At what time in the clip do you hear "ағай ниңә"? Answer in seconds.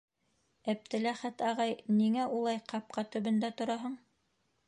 1.49-2.25